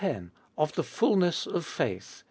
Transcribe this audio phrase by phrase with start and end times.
[0.57, 2.19] Of the Fulness of Faith (xi.